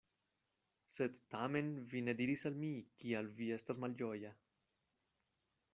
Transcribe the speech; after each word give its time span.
Sed 0.93 1.19
tamen 1.33 1.69
vi 1.91 2.01
ne 2.07 2.15
diris 2.21 2.47
al 2.51 2.57
mi, 2.63 2.73
kial 3.03 3.31
vi 3.41 3.53
estas 3.59 3.83
malĝoja. 3.85 4.35